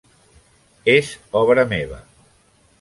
És 0.95 1.11
obra 1.43 1.67
meva. 1.77 2.03